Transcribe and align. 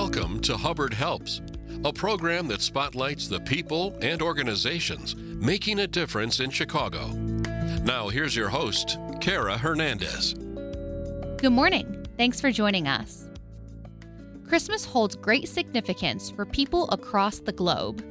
Welcome 0.00 0.38
to 0.42 0.56
Hubbard 0.56 0.94
Helps, 0.94 1.42
a 1.84 1.92
program 1.92 2.46
that 2.48 2.62
spotlights 2.62 3.26
the 3.26 3.40
people 3.40 3.98
and 4.00 4.22
organizations 4.22 5.16
making 5.16 5.80
a 5.80 5.88
difference 5.88 6.38
in 6.38 6.50
Chicago. 6.50 7.08
Now, 7.82 8.08
here's 8.08 8.36
your 8.36 8.48
host, 8.48 8.96
Kara 9.20 9.58
Hernandez. 9.58 10.34
Good 11.38 11.50
morning. 11.50 12.06
Thanks 12.16 12.40
for 12.40 12.52
joining 12.52 12.86
us. 12.86 13.28
Christmas 14.46 14.84
holds 14.84 15.16
great 15.16 15.48
significance 15.48 16.30
for 16.30 16.46
people 16.46 16.88
across 16.90 17.40
the 17.40 17.52
globe. 17.52 18.04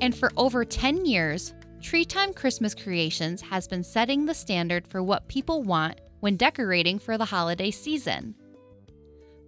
And 0.00 0.16
for 0.16 0.32
over 0.36 0.64
10 0.64 1.06
years, 1.06 1.54
Treetime 1.80 2.34
Christmas 2.34 2.74
Creations 2.74 3.40
has 3.40 3.68
been 3.68 3.84
setting 3.84 4.26
the 4.26 4.34
standard 4.34 4.84
for 4.88 5.00
what 5.00 5.28
people 5.28 5.62
want 5.62 6.00
when 6.18 6.36
decorating 6.36 6.98
for 6.98 7.16
the 7.16 7.24
holiday 7.24 7.70
season. 7.70 8.34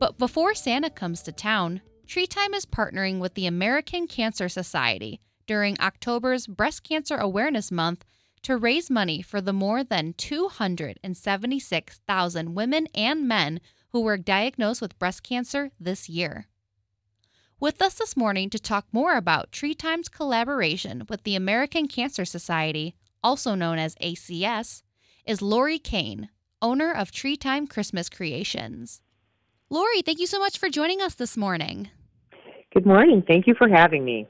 But 0.00 0.18
before 0.18 0.54
Santa 0.54 0.88
comes 0.88 1.20
to 1.22 1.30
town, 1.30 1.82
Treetime 2.06 2.54
is 2.54 2.64
partnering 2.64 3.18
with 3.18 3.34
the 3.34 3.44
American 3.46 4.06
Cancer 4.06 4.48
Society 4.48 5.20
during 5.46 5.78
October's 5.78 6.46
Breast 6.46 6.84
Cancer 6.84 7.18
Awareness 7.18 7.70
Month 7.70 8.06
to 8.42 8.56
raise 8.56 8.88
money 8.88 9.20
for 9.20 9.42
the 9.42 9.52
more 9.52 9.84
than 9.84 10.14
276,000 10.14 12.54
women 12.54 12.88
and 12.94 13.28
men 13.28 13.60
who 13.90 14.00
were 14.00 14.16
diagnosed 14.16 14.80
with 14.80 14.98
breast 14.98 15.22
cancer 15.22 15.70
this 15.78 16.08
year. 16.08 16.46
With 17.60 17.82
us 17.82 17.96
this 17.96 18.16
morning 18.16 18.48
to 18.50 18.58
talk 18.58 18.86
more 18.92 19.16
about 19.16 19.52
Treetime's 19.52 20.08
collaboration 20.08 21.04
with 21.10 21.24
the 21.24 21.36
American 21.36 21.86
Cancer 21.86 22.24
Society, 22.24 22.94
also 23.22 23.54
known 23.54 23.78
as 23.78 23.96
ACS, 23.96 24.82
is 25.26 25.42
Laurie 25.42 25.78
Kane, 25.78 26.30
owner 26.62 26.90
of 26.90 27.12
Treetime 27.12 27.68
Christmas 27.68 28.08
Creations. 28.08 29.02
Laurie, 29.72 30.02
thank 30.02 30.18
you 30.18 30.26
so 30.26 30.40
much 30.40 30.58
for 30.58 30.68
joining 30.68 31.00
us 31.00 31.14
this 31.14 31.36
morning. 31.36 31.90
Good 32.74 32.84
morning. 32.84 33.22
Thank 33.24 33.46
you 33.46 33.54
for 33.56 33.68
having 33.68 34.04
me. 34.04 34.26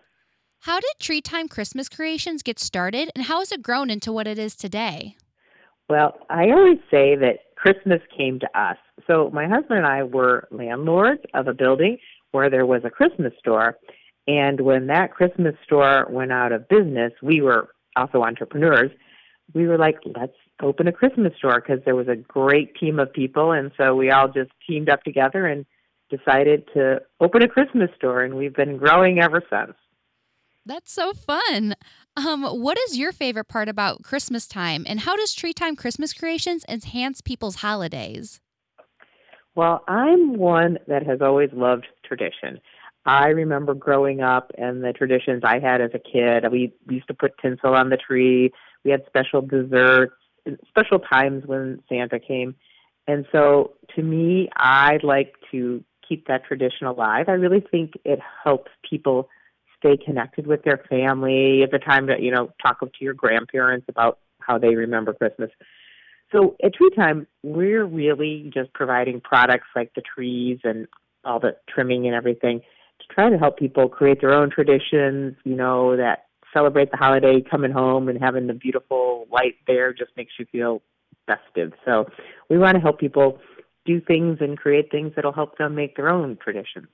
How 0.61 0.79
did 0.81 0.91
Treetime 1.01 1.49
Christmas 1.49 1.89
Creations 1.89 2.43
get 2.43 2.59
started 2.59 3.11
and 3.15 3.25
how 3.25 3.39
has 3.39 3.51
it 3.51 3.63
grown 3.63 3.89
into 3.89 4.13
what 4.13 4.27
it 4.27 4.39
is 4.39 4.55
today? 4.55 5.17
Well, 5.89 6.19
I 6.29 6.51
always 6.51 6.79
say 6.91 7.17
that 7.17 7.39
Christmas 7.57 8.01
came 8.17 8.39
to 8.41 8.59
us. 8.59 8.77
So, 9.07 9.31
my 9.33 9.49
husband 9.49 9.79
and 9.79 9.87
I 9.87 10.03
were 10.03 10.47
landlords 10.51 11.23
of 11.33 11.49
a 11.49 11.55
building 11.55 11.97
where 12.33 12.51
there 12.51 12.67
was 12.67 12.83
a 12.85 12.91
Christmas 12.91 13.33
store. 13.39 13.79
And 14.27 14.61
when 14.61 14.89
that 14.89 15.15
Christmas 15.15 15.55
store 15.65 16.07
went 16.11 16.33
out 16.33 16.53
of 16.53 16.69
business, 16.69 17.13
we 17.23 17.41
were 17.41 17.71
also 17.97 18.23
entrepreneurs. 18.23 18.91
We 19.55 19.67
were 19.67 19.79
like, 19.79 19.97
let's 20.05 20.37
open 20.63 20.89
a 20.89 20.93
Christmas 20.93 21.33
store 21.39 21.61
because 21.61 21.85
there 21.85 21.97
was 21.97 22.09
a 22.09 22.17
great 22.17 22.75
team 22.77 22.99
of 22.99 23.13
people, 23.13 23.53
and 23.53 23.71
so 23.77 23.95
we 23.95 24.11
all 24.11 24.29
just 24.29 24.51
teamed 24.67 24.89
up 24.89 25.03
together 25.03 25.47
and 25.47 25.65
decided 26.11 26.69
to 26.75 27.01
open 27.21 27.43
a 27.43 27.49
Christmas 27.49 27.91
store, 27.97 28.23
and 28.23 28.35
we've 28.35 28.55
been 28.55 28.77
growing 28.77 29.21
ever 29.21 29.43
since. 29.51 29.77
That's 30.67 30.93
so 30.93 31.13
fun. 31.13 31.75
Um, 32.17 32.45
what 32.45 32.79
is 32.79 32.99
your 32.99 33.13
favorite 33.13 33.49
part 33.49 33.69
about 33.69 34.03
Christmas 34.03 34.47
time, 34.47 34.85
and 34.87 35.01
how 35.01 35.17
does 35.17 35.35
Treetime 35.35 35.77
Christmas 35.77 36.13
Creations 36.13 36.65
enhance 36.69 37.21
people's 37.21 37.57
holidays? 37.57 38.41
Well, 39.55 39.83
I'm 39.89 40.37
one 40.37 40.79
that 40.87 41.07
has 41.07 41.21
always 41.21 41.51
loved 41.53 41.87
tradition. 42.05 42.61
I 43.07 43.29
remember 43.29 43.75
growing 43.75 44.21
up 44.21 44.53
and 44.59 44.85
the 44.85 44.93
traditions 44.93 45.43
I 45.45 45.59
had 45.59 45.81
as 45.81 45.91
a 45.95 45.99
kid. 45.99 46.45
We 46.53 46.73
used 46.89 47.09
to 47.09 47.15
put 47.15 47.33
tinsel 47.41 47.75
on 47.75 47.89
the 47.89 47.97
tree. 47.97 48.53
We 48.85 48.91
had 48.91 49.03
special 49.07 49.41
desserts 49.41 50.15
special 50.69 50.99
times 50.99 51.45
when 51.47 51.83
Santa 51.89 52.19
came. 52.19 52.55
And 53.07 53.27
so 53.33 53.75
to 53.97 54.03
me, 54.03 54.49
I 54.57 54.99
like 55.03 55.35
to 55.51 55.83
keep 56.07 56.27
that 56.29 56.45
tradition 56.45 56.87
alive. 56.87 57.27
I 57.29 57.33
really 57.33 57.65
think 57.71 57.93
it 58.05 58.19
helps 58.45 58.71
people 58.89 59.29
stay 59.79 59.97
connected 59.97 60.47
with 60.47 60.63
their 60.63 60.85
family 60.89 61.63
at 61.63 61.71
the 61.71 61.79
time 61.79 62.07
that, 62.07 62.23
you 62.23 62.31
know, 62.31 62.51
talk 62.63 62.81
to 62.81 62.89
your 63.01 63.15
grandparents 63.15 63.87
about 63.89 64.19
how 64.41 64.59
they 64.59 64.75
remember 64.75 65.13
Christmas. 65.15 65.51
So 66.33 66.57
at 66.63 66.73
Treetime, 66.75 67.27
we're 67.43 67.85
really 67.85 68.51
just 68.55 68.73
providing 68.73 69.21
products 69.21 69.69
like 69.75 69.93
the 69.95 70.03
trees 70.03 70.61
and 70.65 70.87
all 71.25 71.41
the 71.41 71.57
trimming 71.69 72.07
and 72.07 72.15
everything 72.15 72.61
to 72.61 73.15
try 73.15 73.31
to 73.31 73.39
help 73.39 73.59
people 73.59 73.89
create 73.89 74.21
their 74.21 74.33
own 74.33 74.51
traditions, 74.51 75.35
you 75.45 75.57
know, 75.57 75.97
that 75.97 76.27
celebrate 76.53 76.91
the 76.91 76.97
holiday 76.97 77.41
coming 77.41 77.73
home 77.73 78.09
and 78.09 78.21
having 78.21 78.47
the 78.47 78.55
beautiful 78.55 79.20
light 79.31 79.57
there 79.67 79.93
just 79.93 80.11
makes 80.17 80.33
you 80.39 80.47
feel 80.51 80.83
festive. 81.27 81.73
So 81.85 82.07
we 82.49 82.59
want 82.59 82.75
to 82.75 82.81
help 82.81 82.99
people 82.99 83.39
do 83.87 84.01
things 84.01 84.39
and 84.41 84.59
create 84.59 84.91
things 84.91 85.13
that'll 85.17 85.33
help 85.33 85.59
them 85.59 85.75
make 85.75 85.97
their 85.97 86.09
own 86.09 86.39
traditions. 86.43 86.89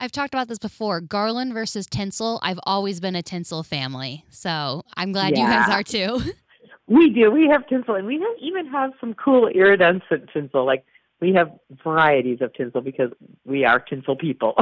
I've 0.00 0.12
talked 0.12 0.34
about 0.34 0.48
this 0.48 0.58
before 0.58 1.00
garland 1.00 1.54
versus 1.54 1.86
tinsel. 1.86 2.40
I've 2.42 2.58
always 2.64 3.00
been 3.00 3.14
a 3.14 3.22
tinsel 3.22 3.62
family. 3.62 4.24
So 4.28 4.82
I'm 4.96 5.12
glad 5.12 5.36
yeah. 5.36 5.42
you 5.42 5.48
guys 5.48 5.68
are 5.70 5.82
too. 5.82 6.32
We 6.86 7.10
do. 7.10 7.30
We 7.30 7.48
have 7.50 7.66
tinsel, 7.66 7.94
and 7.94 8.06
we 8.06 8.18
have, 8.18 8.36
even 8.40 8.66
have 8.66 8.90
some 9.00 9.14
cool 9.14 9.48
iridescent 9.48 10.28
tinsel. 10.32 10.66
Like 10.66 10.84
we 11.20 11.32
have 11.32 11.50
varieties 11.82 12.38
of 12.42 12.52
tinsel 12.52 12.82
because 12.82 13.10
we 13.44 13.64
are 13.64 13.80
tinsel 13.80 14.16
people. 14.16 14.54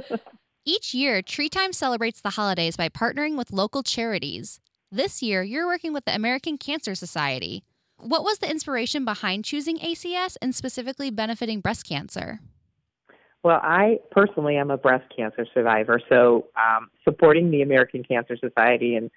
Each 0.64 0.92
year, 0.92 1.22
Treetime 1.22 1.72
celebrates 1.72 2.20
the 2.20 2.30
holidays 2.30 2.76
by 2.76 2.88
partnering 2.88 3.36
with 3.38 3.52
local 3.52 3.84
charities. 3.84 4.58
This 4.96 5.22
year, 5.22 5.42
you're 5.42 5.66
working 5.66 5.92
with 5.92 6.06
the 6.06 6.14
American 6.14 6.56
Cancer 6.56 6.94
Society. 6.94 7.64
What 7.98 8.22
was 8.22 8.38
the 8.38 8.50
inspiration 8.50 9.04
behind 9.04 9.44
choosing 9.44 9.76
ACS 9.76 10.38
and 10.40 10.54
specifically 10.54 11.10
benefiting 11.10 11.60
breast 11.60 11.86
cancer? 11.86 12.40
Well, 13.42 13.60
I 13.62 13.98
personally 14.10 14.56
am 14.56 14.70
a 14.70 14.78
breast 14.78 15.04
cancer 15.14 15.46
survivor, 15.52 16.00
so 16.08 16.46
um, 16.56 16.88
supporting 17.04 17.50
the 17.50 17.60
American 17.60 18.04
Cancer 18.04 18.38
Society 18.38 18.94
and 18.94 19.10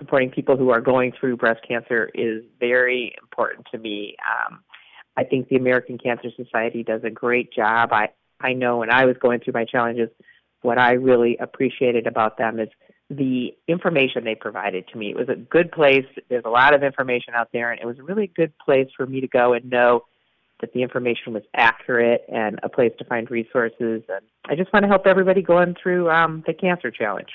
supporting 0.00 0.32
people 0.32 0.56
who 0.56 0.70
are 0.70 0.80
going 0.80 1.12
through 1.12 1.36
breast 1.36 1.60
cancer 1.62 2.10
is 2.12 2.42
very 2.58 3.14
important 3.22 3.68
to 3.70 3.78
me. 3.78 4.16
Um, 4.28 4.64
I 5.16 5.22
think 5.22 5.48
the 5.48 5.54
American 5.54 5.96
Cancer 5.96 6.30
Society 6.36 6.82
does 6.82 7.02
a 7.04 7.10
great 7.10 7.52
job. 7.52 7.92
I 7.92 8.08
I 8.40 8.52
know 8.52 8.78
when 8.78 8.90
I 8.90 9.04
was 9.04 9.14
going 9.20 9.38
through 9.38 9.52
my 9.52 9.64
challenges, 9.64 10.08
what 10.62 10.76
I 10.76 10.94
really 10.94 11.36
appreciated 11.36 12.08
about 12.08 12.36
them 12.36 12.58
is 12.58 12.68
the 13.10 13.48
information 13.66 14.22
they 14.24 14.36
provided 14.36 14.86
to 14.88 14.96
me. 14.96 15.10
It 15.10 15.16
was 15.16 15.28
a 15.28 15.34
good 15.34 15.72
place. 15.72 16.06
There's 16.28 16.44
a 16.46 16.50
lot 16.50 16.74
of 16.74 16.84
information 16.84 17.34
out 17.34 17.48
there, 17.52 17.72
and 17.72 17.80
it 17.80 17.84
was 17.84 17.98
a 17.98 18.04
really 18.04 18.28
good 18.28 18.52
place 18.64 18.86
for 18.96 19.04
me 19.04 19.20
to 19.20 19.26
go 19.26 19.52
and 19.52 19.68
know 19.68 20.04
that 20.60 20.72
the 20.72 20.82
information 20.82 21.32
was 21.32 21.42
accurate 21.54 22.22
and 22.32 22.60
a 22.62 22.68
place 22.68 22.92
to 22.98 23.04
find 23.04 23.30
resources. 23.30 24.02
And 24.08 24.24
I 24.46 24.54
just 24.54 24.72
want 24.72 24.84
to 24.84 24.88
help 24.88 25.06
everybody 25.06 25.42
going 25.42 25.74
through 25.82 26.08
um, 26.08 26.44
the 26.46 26.54
cancer 26.54 26.90
challenge. 26.90 27.30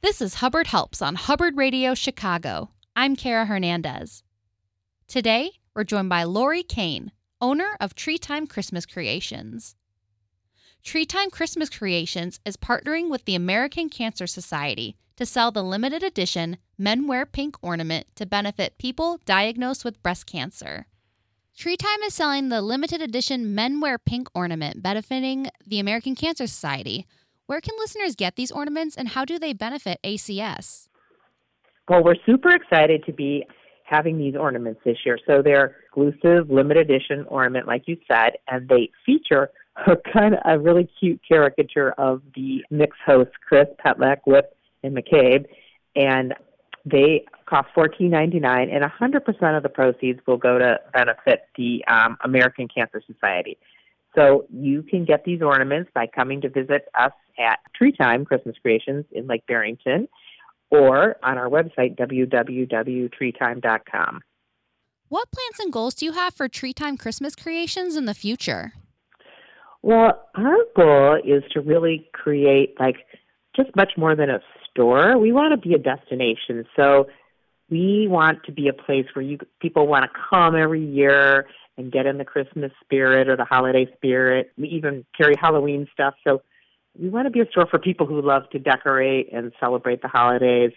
This 0.00 0.20
is 0.20 0.34
Hubbard 0.34 0.66
Helps 0.66 1.00
on 1.00 1.14
Hubbard 1.14 1.56
Radio 1.56 1.94
Chicago. 1.94 2.70
I'm 2.96 3.14
Kara 3.14 3.46
Hernandez. 3.46 4.24
Today, 5.06 5.52
we're 5.74 5.84
joined 5.84 6.08
by 6.08 6.24
Laurie 6.24 6.64
Kane, 6.64 7.12
owner 7.40 7.76
of 7.80 7.94
Treetime 7.94 8.48
Christmas 8.48 8.84
Creations. 8.84 9.76
Treetime 10.84 11.30
Christmas 11.30 11.70
Creations 11.70 12.40
is 12.44 12.56
partnering 12.56 13.08
with 13.08 13.24
the 13.24 13.36
American 13.36 13.88
Cancer 13.88 14.26
Society 14.26 14.96
to 15.14 15.24
sell 15.24 15.52
the 15.52 15.62
limited 15.62 16.02
edition 16.02 16.56
Men 16.76 17.06
Wear 17.06 17.24
Pink 17.24 17.56
ornament 17.62 18.08
to 18.16 18.26
benefit 18.26 18.78
people 18.78 19.20
diagnosed 19.24 19.84
with 19.84 20.02
breast 20.02 20.26
cancer. 20.26 20.86
Treetime 21.56 22.04
is 22.04 22.14
selling 22.14 22.48
the 22.48 22.60
limited 22.60 23.00
edition 23.00 23.54
Men 23.54 23.80
Wear 23.80 23.96
Pink 23.96 24.28
ornament 24.34 24.82
benefiting 24.82 25.46
the 25.64 25.78
American 25.78 26.16
Cancer 26.16 26.48
Society. 26.48 27.06
Where 27.46 27.60
can 27.60 27.76
listeners 27.78 28.16
get 28.16 28.34
these 28.34 28.50
ornaments 28.50 28.96
and 28.96 29.10
how 29.10 29.24
do 29.24 29.38
they 29.38 29.52
benefit 29.52 30.00
ACS? 30.02 30.88
Well, 31.88 32.02
we're 32.02 32.16
super 32.26 32.50
excited 32.50 33.04
to 33.06 33.12
be 33.12 33.46
having 33.84 34.18
these 34.18 34.34
ornaments 34.34 34.80
this 34.84 34.98
year. 35.06 35.18
So 35.28 35.42
they're 35.42 35.76
exclusive, 35.84 36.50
limited 36.50 36.90
edition 36.90 37.24
ornament, 37.28 37.68
like 37.68 37.84
you 37.86 37.98
said, 38.10 38.32
and 38.48 38.68
they 38.68 38.90
feature 39.06 39.50
a 39.76 39.96
kind 40.12 40.34
of 40.34 40.40
a 40.44 40.58
really 40.58 40.90
cute 40.98 41.20
caricature 41.26 41.92
of 41.92 42.20
the 42.34 42.64
Knicks 42.70 42.98
host 43.04 43.30
Chris 43.46 43.68
Petlak, 43.84 44.18
Whip, 44.26 44.56
and 44.82 44.96
McCabe, 44.96 45.44
and 45.96 46.34
they 46.84 47.24
cost 47.46 47.68
fourteen 47.74 48.10
ninety 48.10 48.40
nine, 48.40 48.68
and 48.70 48.84
a 48.84 48.88
hundred 48.88 49.24
percent 49.24 49.56
of 49.56 49.62
the 49.62 49.68
proceeds 49.68 50.20
will 50.26 50.36
go 50.36 50.58
to 50.58 50.80
benefit 50.92 51.46
the 51.56 51.84
um, 51.86 52.16
American 52.24 52.66
Cancer 52.68 53.00
Society. 53.06 53.56
So 54.14 54.44
you 54.52 54.82
can 54.82 55.06
get 55.06 55.24
these 55.24 55.40
ornaments 55.40 55.90
by 55.94 56.06
coming 56.06 56.42
to 56.42 56.50
visit 56.50 56.86
us 56.98 57.12
at 57.38 57.60
Treetime 57.80 58.26
Christmas 58.26 58.56
Creations 58.60 59.06
in 59.12 59.26
Lake 59.26 59.46
Barrington, 59.46 60.06
or 60.70 61.16
on 61.22 61.38
our 61.38 61.48
website 61.48 61.96
www.treetime.com. 61.96 64.20
What 65.08 65.30
plans 65.30 65.60
and 65.60 65.72
goals 65.72 65.94
do 65.94 66.04
you 66.06 66.12
have 66.12 66.34
for 66.34 66.48
Treetime 66.48 66.98
Christmas 66.98 67.34
Creations 67.34 67.96
in 67.96 68.04
the 68.06 68.14
future? 68.14 68.72
Well, 69.82 70.28
our 70.36 70.56
goal 70.76 71.18
is 71.24 71.42
to 71.52 71.60
really 71.60 72.08
create 72.12 72.74
like 72.78 72.96
just 73.56 73.74
much 73.76 73.92
more 73.96 74.14
than 74.14 74.30
a 74.30 74.40
store. 74.70 75.18
We 75.18 75.32
want 75.32 75.52
to 75.52 75.68
be 75.68 75.74
a 75.74 75.78
destination. 75.78 76.64
So 76.76 77.06
we 77.68 78.06
want 78.08 78.44
to 78.44 78.52
be 78.52 78.68
a 78.68 78.72
place 78.72 79.06
where 79.14 79.24
you 79.24 79.38
people 79.60 79.86
want 79.86 80.04
to 80.04 80.20
come 80.30 80.56
every 80.56 80.84
year 80.84 81.46
and 81.76 81.90
get 81.90 82.06
in 82.06 82.18
the 82.18 82.24
Christmas 82.24 82.70
spirit 82.84 83.28
or 83.28 83.36
the 83.36 83.44
holiday 83.44 83.86
spirit. 83.96 84.52
We 84.56 84.68
even 84.68 85.04
carry 85.16 85.34
Halloween 85.40 85.88
stuff. 85.92 86.14
So 86.22 86.42
we 86.98 87.08
want 87.08 87.26
to 87.26 87.30
be 87.30 87.40
a 87.40 87.46
store 87.50 87.66
for 87.66 87.78
people 87.78 88.06
who 88.06 88.20
love 88.20 88.42
to 88.50 88.58
decorate 88.58 89.32
and 89.32 89.52
celebrate 89.58 90.02
the 90.02 90.08
holidays. 90.08 90.72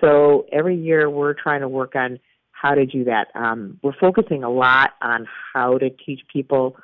So 0.00 0.46
every 0.50 0.76
year 0.76 1.08
we're 1.10 1.34
trying 1.34 1.60
to 1.60 1.68
work 1.68 1.94
on 1.94 2.18
how 2.52 2.74
to 2.74 2.86
do 2.86 3.04
that. 3.04 3.28
Um, 3.34 3.78
we're 3.82 3.96
focusing 4.00 4.42
a 4.42 4.50
lot 4.50 4.92
on 5.00 5.26
how 5.52 5.78
to 5.78 5.90
teach 5.90 6.20
people 6.32 6.76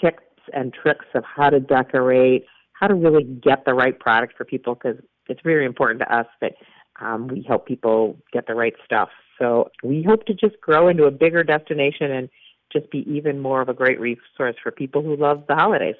tips 0.00 0.22
and 0.52 0.72
tricks 0.72 1.06
of 1.14 1.24
how 1.24 1.50
to 1.50 1.60
decorate, 1.60 2.46
how 2.72 2.86
to 2.86 2.94
really 2.94 3.24
get 3.24 3.64
the 3.64 3.74
right 3.74 3.98
product 3.98 4.34
for 4.36 4.44
people 4.44 4.74
because 4.74 4.98
it's 5.28 5.40
very 5.42 5.64
important 5.64 6.00
to 6.00 6.14
us 6.14 6.26
that 6.40 6.52
um, 7.00 7.28
we 7.28 7.44
help 7.46 7.66
people 7.66 8.16
get 8.32 8.46
the 8.46 8.54
right 8.54 8.74
stuff. 8.84 9.08
So 9.38 9.70
we 9.82 10.02
hope 10.02 10.24
to 10.26 10.34
just 10.34 10.60
grow 10.60 10.88
into 10.88 11.04
a 11.04 11.10
bigger 11.10 11.42
destination 11.42 12.10
and 12.10 12.28
just 12.72 12.90
be 12.90 13.04
even 13.08 13.40
more 13.40 13.60
of 13.60 13.68
a 13.68 13.74
great 13.74 14.00
resource 14.00 14.56
for 14.62 14.70
people 14.70 15.02
who 15.02 15.16
love 15.16 15.44
the 15.48 15.54
holidays. 15.54 15.96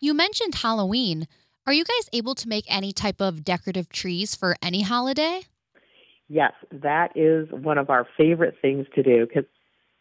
You 0.00 0.14
mentioned 0.14 0.56
Halloween. 0.56 1.26
Are 1.66 1.72
you 1.72 1.84
guys 1.84 2.08
able 2.12 2.34
to 2.36 2.48
make 2.48 2.64
any 2.68 2.92
type 2.92 3.20
of 3.20 3.44
decorative 3.44 3.88
trees 3.90 4.34
for 4.34 4.56
any 4.62 4.82
holiday? 4.82 5.42
Yes, 6.28 6.52
that 6.70 7.16
is 7.16 7.48
one 7.50 7.78
of 7.78 7.90
our 7.90 8.06
favorite 8.16 8.54
things 8.60 8.86
to 8.94 9.02
do 9.02 9.26
because, 9.26 9.44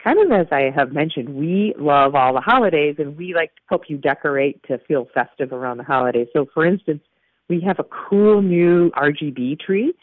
kind 0.03 0.19
of 0.19 0.31
as 0.31 0.47
I 0.51 0.71
have 0.75 0.91
mentioned, 0.91 1.29
we 1.29 1.73
love 1.77 2.15
all 2.15 2.33
the 2.33 2.41
holidays 2.41 2.95
and 2.99 3.17
we 3.17 3.33
like 3.33 3.53
to 3.55 3.61
help 3.67 3.83
you 3.87 3.97
decorate 3.97 4.61
to 4.67 4.77
feel 4.87 5.07
festive 5.13 5.51
around 5.51 5.77
the 5.77 5.83
holidays. 5.83 6.27
So, 6.33 6.47
for 6.53 6.65
instance, 6.65 7.01
we 7.49 7.61
have 7.61 7.79
a 7.79 7.85
cool 7.85 8.41
new 8.41 8.91
RGB 8.91 9.59
tree 9.59 9.93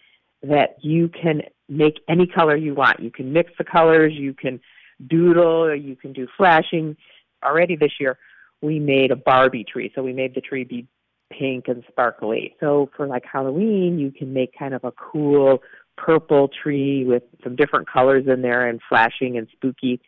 that 0.43 0.77
you 0.81 1.09
can 1.09 1.43
make 1.69 2.01
any 2.09 2.27
color 2.27 2.57
you 2.57 2.75
want. 2.75 3.01
You 3.01 3.11
can 3.11 3.33
mix 3.33 3.53
the 3.59 3.65
colors, 3.65 4.13
you 4.15 4.35
can 4.35 4.61
doodle, 5.09 5.75
you 5.75 5.97
can 5.97 6.13
do 6.13 6.27
flashing. 6.37 6.97
Already 7.43 7.77
this 7.77 7.93
year, 8.01 8.19
we 8.63 8.79
made 8.79 9.11
a 9.11 9.17
Barbie 9.17 9.65
tree. 9.65 9.93
So 9.95 10.03
we 10.03 10.13
made 10.13 10.35
the 10.35 10.41
tree 10.41 10.65
be 10.65 10.87
pink 11.31 11.69
and 11.69 11.83
sparkly. 11.89 12.55
So 12.61 12.91
for 12.97 13.07
like 13.07 13.25
Halloween, 13.31 13.99
you 13.99 14.11
can 14.11 14.33
make 14.33 14.57
kind 14.59 14.75
of 14.75 14.85
a 14.85 14.93
cool 14.93 15.63
purple 15.97 16.49
tree 16.49 17.05
with 17.05 17.23
some 17.43 17.57
different 17.57 17.89
colors 17.91 18.25
in 18.27 18.43
there 18.43 18.67
and 18.69 18.81
flashing 18.89 19.37
and 19.37 19.49
spooky. 19.53 20.01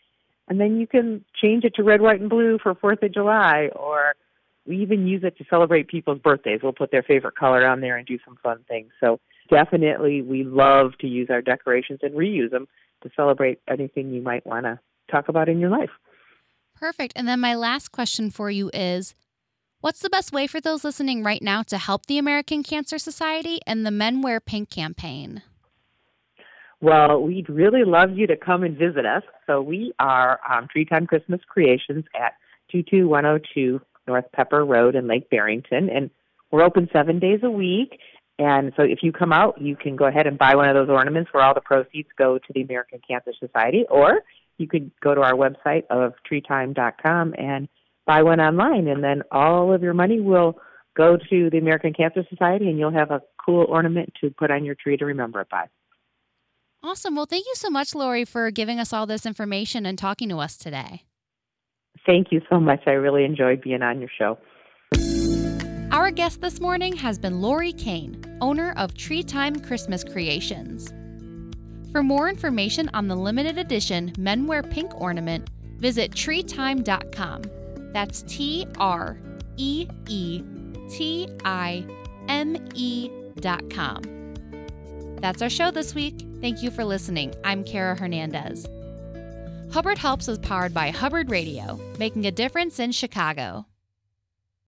And 0.49 0.61
then 0.61 0.79
you 0.79 0.87
can 0.87 1.25
change 1.41 1.65
it 1.65 1.75
to 1.77 1.83
red, 1.83 2.01
white, 2.01 2.21
and 2.21 2.31
blue 2.31 2.59
for 2.63 2.75
4th 2.75 3.03
of 3.03 3.13
July, 3.13 3.69
or 3.75 4.15
we 4.67 4.81
even 4.83 5.07
use 5.07 5.23
it 5.25 5.37
to 5.39 5.45
celebrate 5.49 5.89
people's 5.89 6.19
birthdays. 6.19 6.61
We'll 6.63 6.73
put 6.73 6.91
their 6.91 7.03
favorite 7.03 7.37
color 7.37 7.67
on 7.67 7.81
there 7.81 7.97
and 7.97 8.07
do 8.07 8.19
some 8.25 8.37
fun 8.43 8.65
things. 8.69 8.91
So 9.01 9.21
definitely 9.51 10.23
we 10.23 10.45
love 10.45 10.93
to 11.01 11.07
use 11.07 11.29
our 11.31 11.43
decorations 11.43 12.01
and 12.03 12.15
reuse 12.15 12.51
them 12.51 12.67
to 13.03 13.11
celebrate 13.15 13.61
anything 13.69 14.11
you 14.11 14.23
might 14.23 14.47
want 14.47 14.65
to 14.65 14.79
talk 15.11 15.29
about 15.29 15.49
in 15.49 15.59
your 15.59 15.71
life. 15.71 15.91
Perfect. 16.75 17.13
And 17.17 17.27
then 17.27 17.41
my 17.41 17.55
last 17.55 17.93
question 17.93 18.31
for 18.31 18.51
you 18.51 18.71
is 18.75 19.15
What's 19.81 20.01
the 20.01 20.11
best 20.11 20.33
way 20.33 20.47
for 20.47 20.61
those 20.61 20.85
listening 20.85 21.23
right 21.23 21.43
now 21.43 21.63
to 21.65 21.79
help 21.79 22.07
the 22.07 22.19
American 22.19 22.63
Cancer 22.63 22.99
Society 22.99 23.61
and 23.67 23.87
the 23.87 23.91
Men 23.91 24.23
Wear 24.23 24.41
Pink 24.41 24.71
campaign? 24.71 25.43
Well, 26.81 27.23
we'd 27.23 27.49
really 27.49 27.85
love 27.85 28.11
you 28.17 28.27
to 28.27 28.37
come 28.37 28.63
and 28.63 28.77
visit 28.77 29.07
us. 29.07 29.23
So 29.47 29.63
we 29.63 29.93
are 29.99 30.39
um, 30.49 30.69
Treetime 30.75 31.07
Christmas 31.07 31.41
Creations 31.49 32.05
at 32.15 32.35
22102 32.71 33.81
North 34.07 34.25
Pepper 34.33 34.65
Road 34.65 34.95
in 34.95 35.09
Lake 35.09 35.31
Barrington. 35.31 35.89
And 35.89 36.11
we're 36.51 36.63
open 36.63 36.89
seven 36.93 37.19
days 37.19 37.41
a 37.43 37.51
week. 37.51 37.99
And 38.39 38.73
so 38.77 38.83
if 38.83 38.99
you 39.03 39.13
come 39.13 39.33
out, 39.33 39.61
you 39.61 39.77
can 39.77 39.97
go 39.97 40.05
ahead 40.05 40.27
and 40.27 40.39
buy 40.39 40.55
one 40.55 40.69
of 40.69 40.75
those 40.75 40.95
ornaments 40.95 41.33
where 41.33 41.43
all 41.43 41.55
the 41.55 41.61
proceeds 41.63 42.09
go 42.19 42.39
to 42.39 42.53
the 42.55 42.61
American 42.61 43.01
Cancer 43.09 43.33
Society, 43.41 43.87
or 43.89 44.21
you 44.59 44.69
could 44.69 44.91
go 45.01 45.15
to 45.15 45.23
our 45.23 45.33
website 45.33 45.85
of 45.89 46.13
treetime.com 46.31 47.35
and 47.39 47.69
buy 48.05 48.23
one 48.23 48.41
online, 48.41 48.89
and 48.89 49.03
then 49.03 49.23
all 49.33 49.73
of 49.73 49.83
your 49.83 49.95
money 49.95 50.21
will 50.21 50.59
go 50.95 51.17
to 51.17 51.51
the 51.51 51.59
American 51.59 51.95
Cancer 51.95 52.25
Society, 52.29 52.69
and 52.69 52.79
you'll 52.79 52.93
have 52.93 53.11
a 53.11 53.23
cool 53.45 53.65
ornament 53.69 54.13
to 54.21 54.31
put 54.31 54.51
on 54.51 54.65
your 54.65 54.75
tree 54.75 54.99
to 54.99 55.07
remember 55.07 55.41
it 55.41 55.49
by. 55.49 55.67
Awesome. 56.87 57.17
Well, 57.17 57.27
thank 57.27 57.47
you 57.47 57.55
so 57.57 57.69
much, 57.69 57.97
Laurie, 57.97 58.25
for 58.25 58.49
giving 58.53 58.79
us 58.79 58.93
all 58.93 59.07
this 59.07 59.27
information 59.27 59.87
and 59.87 59.99
talking 59.99 60.29
to 60.29 60.39
us 60.39 60.57
today. 60.57 61.03
Thank 62.07 62.29
you 62.31 62.41
so 62.49 62.61
much. 62.61 62.83
I 62.87 62.93
really 62.93 63.25
enjoyed 63.25 63.61
being 63.61 63.83
on 63.83 63.99
your 63.99 64.09
show. 64.17 64.39
Our 65.91 66.13
guest 66.13 66.43
this 66.43 66.61
morning 66.61 66.95
has 66.95 67.19
been 67.19 67.41
Laurie 67.41 67.73
Kane, 67.73 68.23
owner 68.41 68.73
of 68.77 68.95
Treetime 68.95 69.67
Christmas 69.67 70.05
Creations. 70.05 70.93
For 71.91 72.05
more 72.05 72.29
information 72.29 72.89
on 72.95 73.09
the 73.09 73.17
limited 73.17 73.59
edition 73.59 74.13
Men 74.17 74.47
Wear 74.47 74.63
Pink 74.63 74.95
ornament, 74.95 75.51
visit 75.79 76.13
treetime.com. 76.13 77.43
That's 77.93 78.23
T 78.29 78.65
R 78.79 79.19
E 79.57 79.89
E 80.07 80.45
T 80.89 81.29
I 81.45 81.85
M 82.29 82.57
E.com. 82.75 84.03
That's 85.21 85.43
our 85.43 85.51
show 85.51 85.73
this 85.73 85.93
week. 85.93 86.15
Thank 86.47 86.63
you 86.63 86.71
for 86.71 86.85
listening. 86.85 87.35
I'm 87.43 87.65
Kara 87.65 87.97
Hernandez. 87.97 88.69
Hubbard 89.73 89.99
Helps 89.99 90.29
is 90.29 90.39
powered 90.39 90.73
by 90.73 90.91
Hubbard 90.91 91.29
Radio, 91.29 91.77
making 91.99 92.25
a 92.25 92.31
difference 92.31 92.79
in 92.79 92.93
Chicago. 92.93 93.67